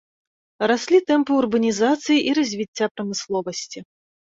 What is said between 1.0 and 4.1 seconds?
тэмпы урбанізацыі і развіцця прамысловасці.